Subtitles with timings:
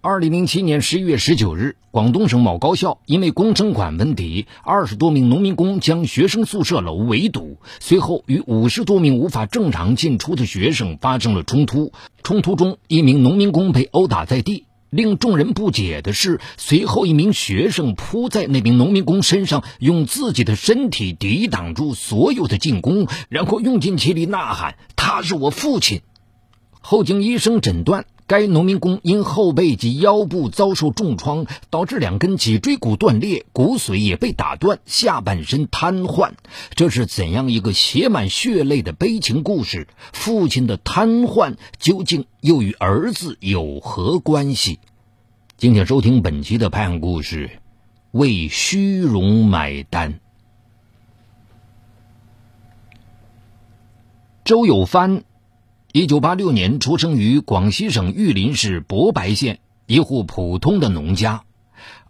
[0.00, 11.92] 二零零七年十一月十九日，广东省某高校因为工程款问题，二十多名农民工将学生宿舍楼围堵，随后与五十多名无法正常进出的学生发生了冲突。
[12.22, 14.66] 冲突中，一名农民工被殴打在地。
[14.88, 26.02] 令众人不解的是，随后一名学生扑在那名农民工身上，用自己的身体抵挡住所有的进攻，然后用尽气力呐喊：“他是我父亲。”
[26.80, 28.06] 后经医生诊断。
[28.28, 36.32] 该农民工因后背及腰部遭受重创，导致两根脊椎骨断裂，骨髓也被打断，下半身瘫痪。
[36.74, 39.88] 这是怎样一个写满血泪的悲情故事？
[40.12, 44.78] 父亲的瘫痪究竟又与儿子有何关系？
[45.56, 47.50] 敬请收听本期的拍案故事，
[48.10, 50.20] 为虚荣买单。
[54.44, 55.24] 周有帆。
[55.90, 61.44] 一九八六年出生于广西省玉林市博白县一户普通的农家。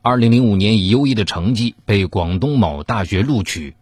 [0.03, 3.77] 二零零五年以优异的成绩被广东某大学录取。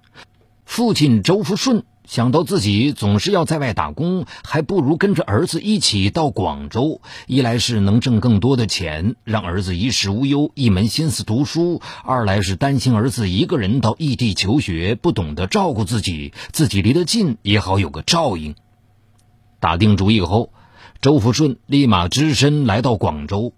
[0.66, 7.00] 父亲周福顺想到自己总是要在外打工，还不如跟着儿子一起到广州。
[7.26, 18.54] 一来是能挣更多的钱，让儿子衣食无忧，一门心思读书；二来是担心儿子一个人到异地求学，不懂得照顾自己，自己离得近也好有个照应。
[19.60, 20.52] 打定主意后，
[21.00, 23.52] 周福顺立马只身来到广州。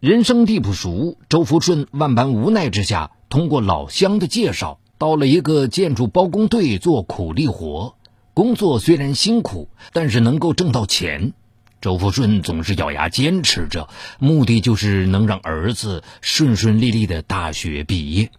[0.00, 7.94] 人生地不熟，周福顺万般无奈之下，通过老乡的介绍，到了一个建筑包工队做苦力活。
[8.34, 11.34] 工作虽然辛苦，但是能够挣到钱。
[11.80, 18.30] 周福顺总是咬牙坚持着，目的就是能让儿子顺顺利利的大学毕业。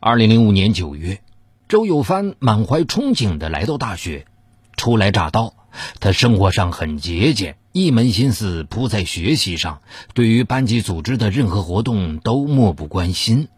[0.00, 1.20] 二零零五年九月，
[1.68, 4.26] 周有帆满怀憧憬的来到大学，
[4.76, 5.54] 初来乍到。
[6.00, 9.80] 他生活上很节俭，一门心思扑在学习上，
[10.14, 13.48] 对于班级组织的任何活动都漠不关心。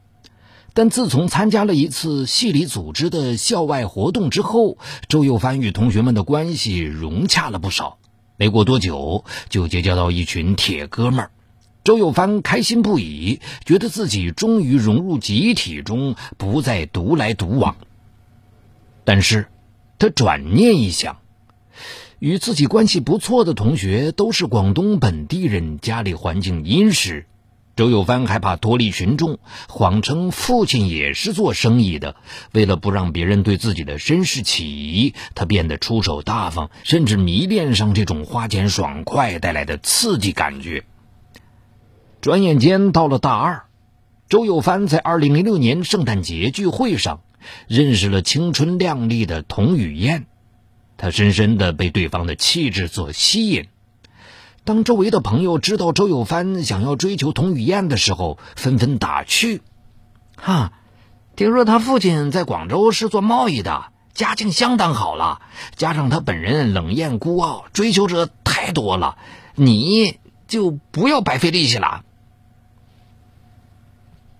[0.75, 4.77] 但自从参加了一次系里组织的校外活动之后，
[5.09, 7.99] 周有帆与同学们的关系融洽了不少。
[8.37, 11.31] 没过多久，就结交到一群铁哥们儿。
[11.83, 17.77] 周有帆开心不已，觉得自己终于融入集体中，不再独来独往。
[19.05, 19.47] 但是，
[19.99, 21.17] 他转念一想。
[22.19, 27.27] 与自己关系不错的同学都是广东本地人，家里环境殷实。
[27.77, 29.39] 周有帆害怕脱离群众，
[29.69, 32.17] 谎称父亲也是做生意的。
[32.53, 40.85] 为了不让别人对自己的身世起疑，他变得出手大方，甚至迷恋上这种花钱爽快带来的刺激感觉。
[42.23, 43.65] 转眼间到了大二，
[44.31, 47.21] 周有帆在二零零六年圣诞节聚会上
[47.69, 50.25] 认识了青春靓丽的童雨燕。
[50.97, 53.69] 他深深的被对方的气质所吸引。
[54.65, 59.63] 当周围的朋友知道周有帆想要追求童雨燕的时候，纷纷打趣
[60.37, 60.73] ：“哈，
[61.37, 65.41] 听说他父亲在广州是做贸易的，家境相当好了。
[65.77, 69.19] 加上他本人冷艳孤傲，追求者太多了，
[69.55, 70.19] 你
[70.49, 72.03] 就不要白费力气了。”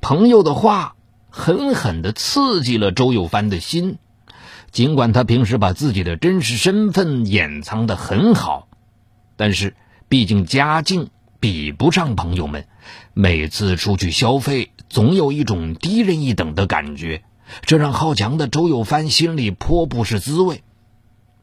[0.01, 0.95] 朋友的话
[1.31, 3.99] 狠狠的刺激了周有帆的心。
[4.77, 8.69] 尽管他平时把自己的真实身份掩藏的很好，
[9.35, 9.75] 但是
[10.11, 11.09] 毕竟家境
[11.41, 12.67] 比不上朋友们，
[13.15, 17.23] 每次出去消费总有一种低人一等的感觉，
[17.63, 20.63] 这让好强的周有帆心里颇不是滋味。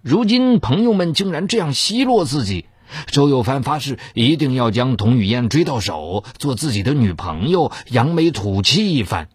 [0.03, 2.67] 如今朋友们竟然这样奚落自己，
[3.07, 9.27] 周有帆发誓一定要将童雨燕追到手，做自己的女朋友，扬眉吐气一番。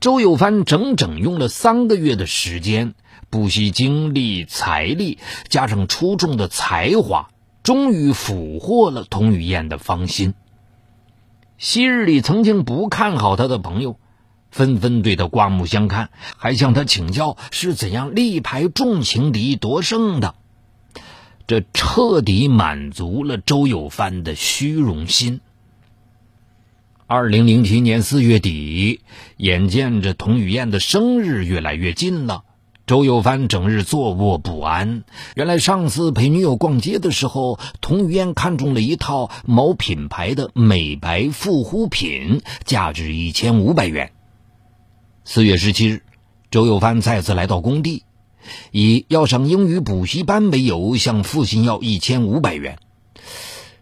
[0.00, 2.94] 周有帆整整用了三个月的时间，
[3.28, 5.18] 不惜精力财力，
[5.48, 7.28] 加上出众的才华，
[7.62, 10.32] 终于俘获了童雨燕的芳心。
[11.58, 13.98] 昔日里曾经不看好他的朋友，
[14.50, 20.34] 纷纷对他刮目相看，还向他请教是怎样力排众情敌夺胜的。
[21.46, 25.42] 这彻底满足了周有帆的虚荣心。
[27.12, 29.00] 二零零七年四月底，
[29.36, 32.44] 眼见着童雨燕的生日越来越近了，
[32.86, 35.02] 周有帆整日坐卧不安。
[35.34, 44.12] 原来上次陪女友逛街的时候，童雨燕看中了一套某品牌的美白护肤品，价值一千五百元。
[45.24, 46.02] 四月十七日，
[46.52, 48.04] 周有帆再次来到工地，
[48.70, 52.78] 以要上英语补习班为由，向父亲要一千五百元。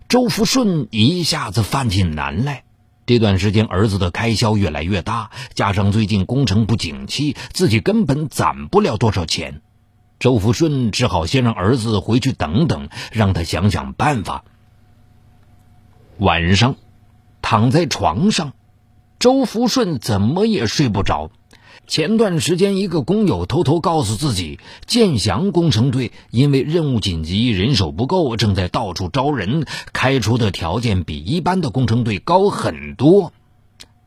[0.09, 2.65] 周福顺一下子犯起难来。
[3.09, 9.63] 这段时间，儿子的开销越来越大，加上最近工程不景气，自己根本攒不了多少钱。
[10.19, 14.45] 周福顺只好先让儿子回去等等，让他想想办法。
[16.19, 16.77] 晚上，
[17.41, 18.53] 躺在床上，
[19.19, 21.31] 周福顺怎么也睡不着。
[21.89, 29.65] 前段时间，一个工友偷偷告诉自己，建祥工程队因为任务紧急，人手不够，正在到处招人，
[29.95, 33.33] 开出的条件比一般的工程队高很多。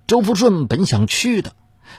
[0.05, 1.53] 周福顺本想去的，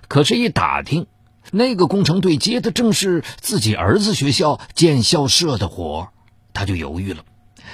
[0.07, 1.07] 可是，一打听，
[1.51, 6.11] 那个工程队接的正是自己儿子学校建校舍的活
[6.53, 7.25] 他就犹豫了。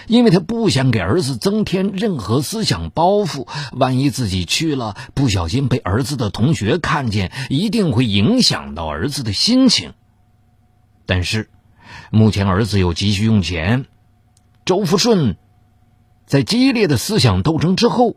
[0.06, 9.92] 因为他不想给儿子增添任何思想包袱，万一自己去了，不小心被儿子的同学看见，一定会影响到儿子的心情。
[11.04, 11.50] 但是，
[12.10, 13.86] 目前儿子又急需用钱，
[14.64, 15.36] 周福顺
[16.26, 18.16] 在激烈的思想斗争之后，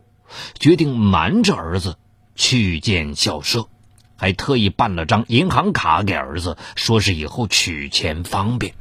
[0.58, 1.96] 决定瞒着儿子
[2.34, 3.68] 去见校舍，
[4.16, 8.74] 还特意办了张银行卡给儿子，说是以后取钱方便。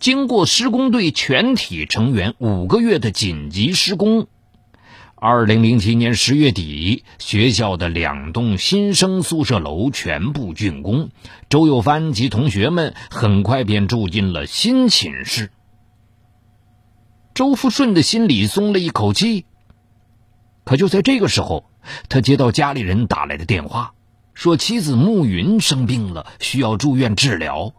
[0.00, 4.28] 经过施工队全体成员五个月的紧急施工，
[5.16, 11.10] 二零零七年十月底，学校的两栋新生宿舍楼全部竣工。
[11.48, 15.50] 周有帆及同学们很快便住进了新寝室。
[17.34, 19.46] 周福顺的心里松了一口气。
[20.64, 21.64] 可就在这个时候，
[22.08, 23.94] 他接到家里人打来的电话，
[24.32, 27.72] 说妻子慕云生病了，需要住院治疗。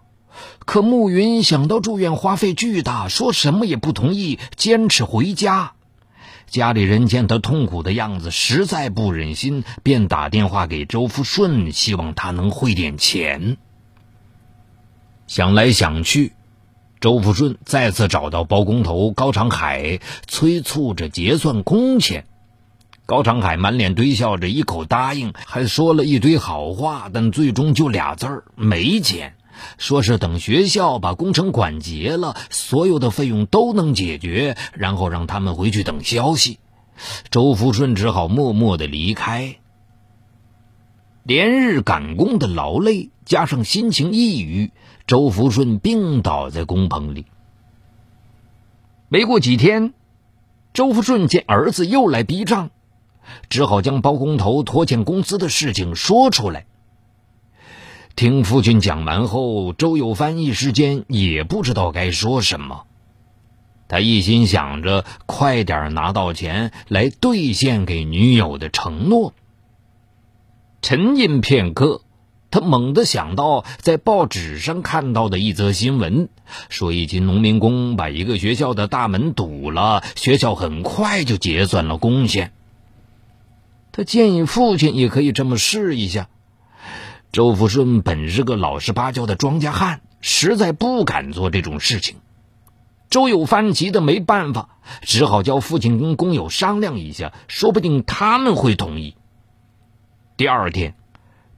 [0.66, 5.74] 可慕云想到住院花费巨大，说什么也不同意，坚持回家。
[6.48, 13.58] 家里人见他痛苦的样子，实在不忍心，便打电话给周福顺，希望他能汇点钱。
[15.28, 16.34] 想来想去，
[17.00, 22.26] 周福顺再次找到包工头高长海，催促着结算工钱。
[23.06, 29.36] 高长海满脸堆笑着，一口答应，还说了一堆好话，但最终就俩字儿：没钱。
[29.78, 36.60] 说是等学校把工程管结了，所有的费用都能解决，然后让他们回去等消息。
[37.32, 39.56] 周福顺只好默默的离开。
[41.24, 44.72] 连日赶工的劳累，加上心情抑郁，
[45.06, 47.26] 周福顺病倒在工棚里。
[49.10, 49.94] 没过几天，
[50.74, 52.72] 周福顺见儿子又来逼账，
[53.50, 56.66] 只好将包工头拖欠工资的事情说出来。
[58.20, 62.84] 听父亲讲完后，周有帆一时间也不知道该说什么。
[63.88, 69.34] 他一心想着快点拿到钱来兑现给女友的承诺。
[70.82, 72.02] 沉吟片刻，
[72.52, 76.28] 他猛地想到在报纸上看到的一则新闻，
[76.68, 82.52] 说一群农民工把一个学校的大门堵了，学校很快就结算了工钱。
[83.94, 86.28] 他建议父亲也可以这么试一下。
[87.32, 92.16] 周福顺本是个老实巴交的庄稼汉，实在不敢做这种事情。
[93.12, 99.16] 周有帆急得没办法，只好叫父亲跟工友商量一下，说不定他们会同意。
[100.38, 100.96] 第二天，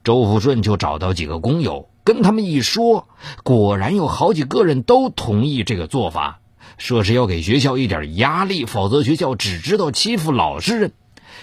[0.04, 3.08] 周福顺就找到几个工友，跟他们一说，
[3.42, 6.40] 果然有好几个人都同意这个做法，
[6.76, 10.92] 说是要给学校一点压力，否则学校只知道欺负老实人。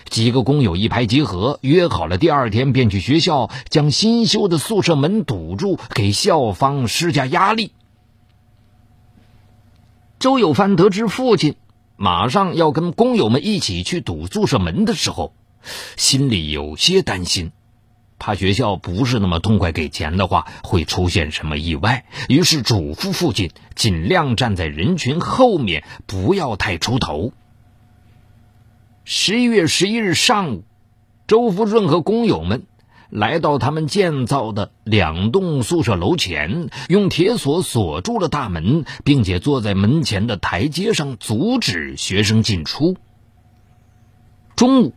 [0.10, 7.72] 几个工友一拍即合，约好了第二天便去学校将新修的宿舍门堵住，给校方施加压力。
[10.20, 11.56] 周有帆得知父亲
[11.96, 15.34] 马上要跟工友们一起去堵宿舍门的时候，
[15.96, 17.52] 心里有些担心，
[18.18, 22.06] 怕学校不是那么痛快给钱的话，会出现什么意外。
[22.28, 27.32] 于是嘱咐父亲尽量站在人群后面，不要太出头。
[29.12, 30.64] 十一月十一日上午，
[31.26, 32.68] 周福顺和工友们
[33.10, 42.98] 来到他们建造的两栋宿舍楼前，用铁锁锁住了大门，并且坐在门前的台阶上阻止学生进出。
[44.56, 44.94] 中午，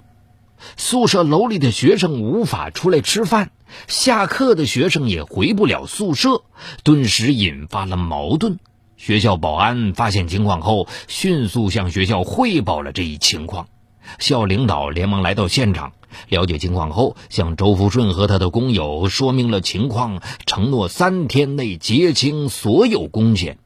[0.76, 3.50] 宿舍楼里的学生无法出来吃饭，
[3.88, 6.42] 下课的学生也回不了宿舍，
[6.85, 8.59] 顿时引发了矛盾。
[8.99, 13.69] 学校保安发现情况后，迅速向学校汇报了这一情况。
[14.18, 15.92] 校领导连忙来到现场，
[16.28, 23.59] 了解情况后，向周福顺和他的工友说明了情况，承诺三天内结清所有工钱。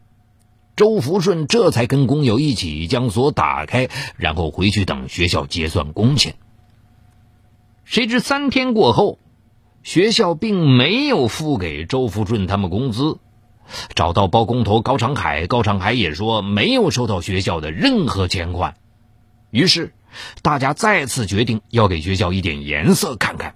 [0.77, 6.35] 周福顺这才跟工友一起将锁打开，然后回去等学校结算工钱。
[7.85, 9.19] 谁知三天过后，
[9.83, 13.19] 学校并没有付给周福顺他们工资。
[13.95, 18.77] 找到包工头高长海，高长海也说没有收到学校的任何钱款。
[19.51, 19.95] 于是。
[20.43, 23.55] 大家再次决定要给学校一点颜色看看。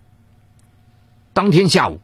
[1.32, 2.00] 当天下午，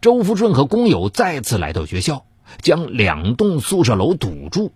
[0.00, 2.24] 周福顺和工友再次来到学校，
[2.62, 4.72] 将两栋宿舍楼堵住。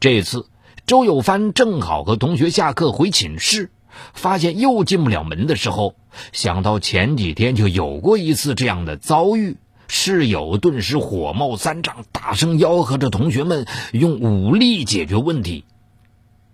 [0.00, 0.46] 这次，
[0.86, 3.70] 周有帆正好和同学下课回寝室，
[4.12, 5.94] 发现又进不了门的时候，
[6.32, 9.56] 想到前几天就有过一次这样的遭遇，
[9.88, 15.64] 室友顿时火冒三丈，大声吆喝着同学们用武力解决问题。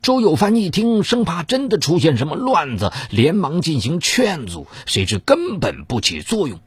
[0.03, 6.59] 周有帆一听，生怕真的出现什么乱子，连忙进行劝阻，谁知根本不起作用。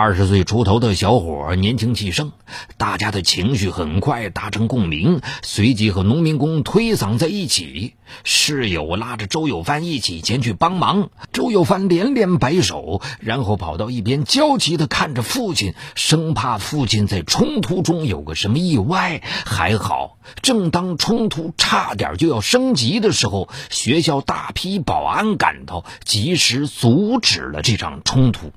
[0.00, 2.30] 二十岁出头的小伙年轻气盛，
[2.76, 7.96] 大家的情绪很快达成共鸣，随即和农民工推搡在一起。
[8.22, 19.20] 室友拉着周有帆一起前去帮忙，周有帆连连摆手，然后跑到一边焦急地看着父亲，生怕父亲在冲突中有个什么意外。
[19.46, 28.52] 还好，正当冲突差点就要升级的时候，学校大批保安赶到，及时阻止了这场冲突。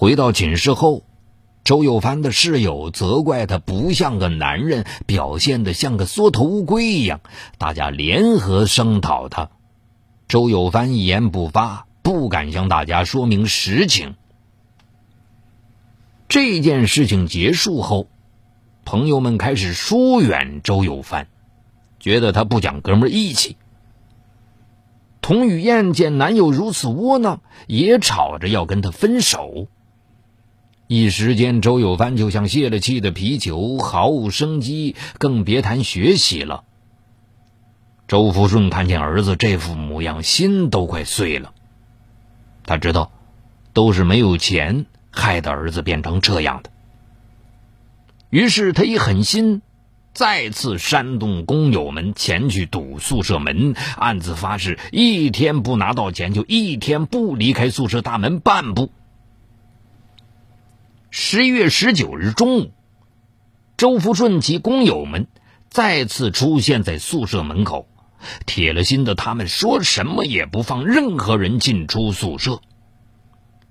[0.00, 1.02] 回到寝室后，
[1.64, 7.18] 周有帆的室友责怪他不像个男人，表现的像个缩头乌龟一样。
[7.58, 9.50] 大家联合声讨他，
[10.28, 14.14] 周有帆一言不发，不敢向大家说明实情。
[16.28, 18.06] 这件事情结束后，
[18.84, 21.26] 朋友们开始疏远周有帆，
[21.98, 23.56] 觉得他不讲哥们义气。
[25.20, 29.66] 童雨燕见男友如此窝囊，也吵着要跟他分手。
[30.88, 36.64] 一时间，周有帆就像泄了气的皮球，毫无生机，更别谈学习了。
[38.06, 41.52] 周福顺看见儿子这副模样，心都快碎了。
[42.64, 43.12] 他知道，
[43.74, 46.70] 都是没有钱害得儿子变成这样的。
[48.30, 49.60] 于是，他一狠心，
[50.14, 58.90] 再次煽动工友们前去堵宿舍门，暗自发誓：一天不拿到钱，就一天不离开宿舍大门半步。
[61.10, 62.70] 十一月十九日中午，
[63.78, 65.26] 周福顺及工友们
[65.70, 67.88] 再次出现在宿舍门口。
[68.44, 72.60] 铁了心的他们说什么也不放任何人进出宿舍。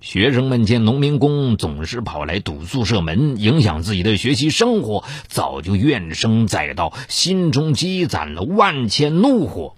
[0.02, 9.76] 学生们见农民工总是跑来堵宿舍门，影响自己的学习生活，早就怨声载道，心中积攒了万千怒火。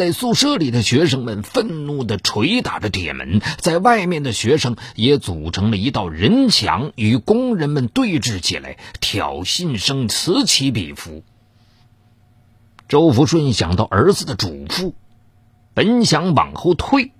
[0.00, 11.22] 在宿舍里的学生们愤怒地捶打着铁门，在外面的学生也组成了一道人墙，与工人们对峙起来，挑衅声此起彼伏。
[12.88, 14.94] 周福顺想到儿子的嘱咐，
[15.74, 17.12] 本想往后退，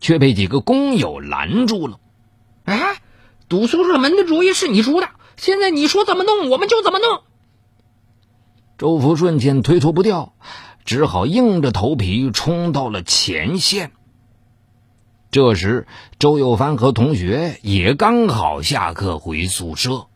[0.00, 2.00] 却被几个工友拦住了。
[2.64, 3.02] “哎，
[3.50, 7.20] 堵宿舍门的主意是你出的，现在你说怎么弄，我们就怎么弄。”
[8.78, 10.32] 周福顺见推脱不掉。
[10.88, 13.90] 只好硬着头皮冲到了前线。
[15.30, 15.86] 这时，
[16.18, 20.06] 周有帆和同学也刚好下课回宿舍，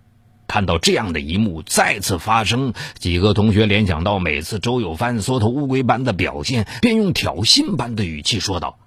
[0.48, 8.78] 看到这样的一幕再次发生，几个同学联想到每次周有帆缩头乌龟般的表现，便用挑衅般的语气说道：“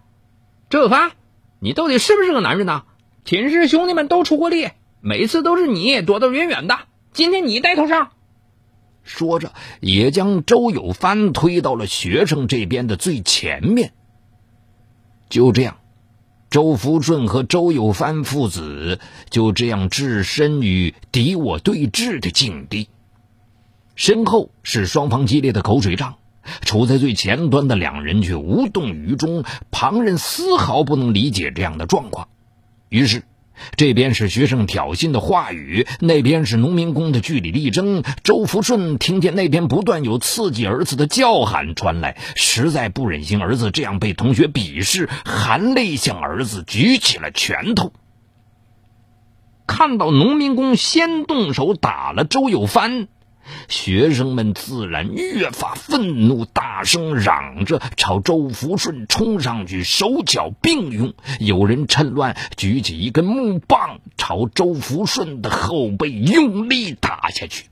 [0.71, 1.11] 周有帆，
[1.59, 2.81] 你到底是不是个男人呢？
[3.25, 4.69] 寝室兄弟们都出过力，
[5.01, 6.79] 每次都是你躲得远远的，
[7.13, 8.09] 今天你带头上。”
[9.05, 13.93] 说着，也将周有帆推到了学生这边的最前面。
[15.29, 15.77] 就这样，
[16.49, 22.89] 周福顺和周有帆父子就这样置身于敌我对峙的境地。
[23.95, 26.15] 身后是双方激烈的口水仗，
[26.61, 32.27] 处在最前端的两人却无动于衷，旁人丝毫不能理解这样的状况。
[32.89, 33.23] 于是。
[33.75, 38.03] 这边是学生挑衅的话语，那边是农民工的据理力争。
[38.23, 47.91] 周福顺听见那边不断有刺激儿子的叫喊传来，实在不忍心儿子这样被同学鄙视，含泪向儿子举起了拳头。
[49.67, 53.07] 看到农民工先动手打了周有帆。
[53.67, 61.13] 学生们自然越发愤怒，大声嚷着朝周福顺冲上去，手脚并用。
[61.39, 67.65] 有人趁乱举起一根木棒，朝周福顺的后背用力打下去。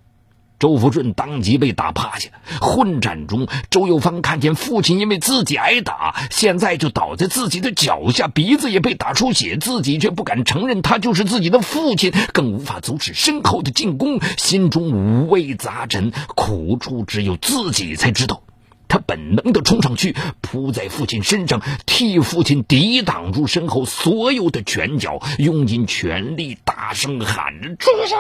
[0.64, 2.30] 周福顺当即被打趴下。
[2.62, 18.42] 混战中，周有芳看见父亲因为自己挨打，现在就倒在自己的脚下，鼻子也被打出血，自己却不敢承认他就是自己的父亲，更无法阻止身后的进攻，心中五味杂陈，苦处只有自己才知道。
[18.88, 28.16] 他本能的冲上去，扑在父亲身上，替父亲抵挡住身后所有的拳脚，用尽全力，大声喊着：“住手！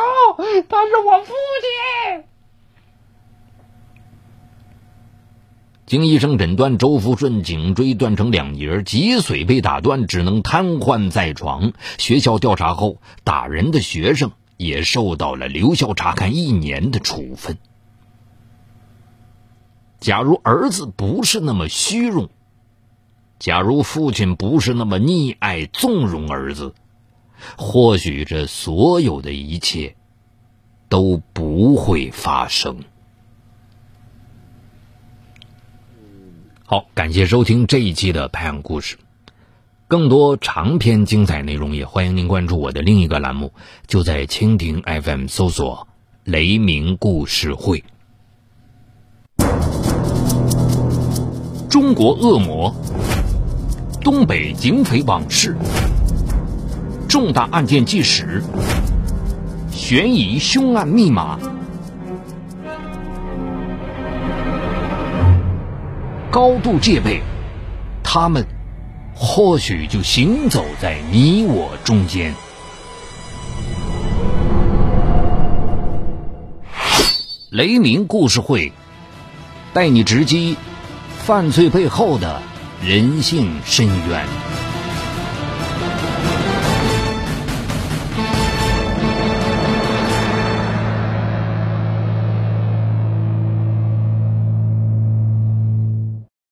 [0.67, 1.33] 他是我父
[2.11, 2.23] 亲！”
[5.85, 11.73] 经医生诊断，周福顺颈椎断成两截，脊髓被打断，只能瘫痪在床。
[11.97, 17.57] 学校调查后，打人的学生也受到了留校察看一年的处分。
[19.99, 22.29] 假如儿子不是那么虚荣，
[23.37, 26.73] 假如父亲不是那么溺爱纵容儿子，
[27.57, 29.97] 或许这所有的一切
[30.87, 32.79] 都不会发生。
[36.73, 38.95] 好，感谢收听这一期的《拍案故事》，
[39.87, 43.53] 更多长篇精彩内容也欢迎您关注我的另一个栏目，
[43.85, 45.87] 就在蜻蜓 FM 搜索
[46.25, 47.83] “雷鸣故事会”。
[51.69, 52.73] 中国恶魔，
[54.01, 55.55] 东北警匪往事，
[57.07, 58.41] 重大案件纪实，
[59.71, 61.37] 悬疑凶案密码。
[66.33, 67.21] 高度戒备，
[68.03, 68.43] 他们
[69.13, 72.33] 或许就行走在你我中间。
[77.51, 78.73] 雷鸣故事会
[79.75, 80.57] 带你直击
[81.19, 82.41] 犯罪背后的
[82.83, 84.25] 人性深渊。